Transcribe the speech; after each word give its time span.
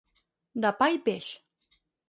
De 0.63 0.71
pa 0.81 0.89
i 0.97 0.99
peix. 1.09 1.31